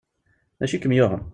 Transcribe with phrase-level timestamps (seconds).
[0.59, 1.21] D acu i kem yuɣen?